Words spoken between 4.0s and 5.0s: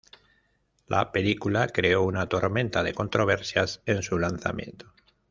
su lanzamiento.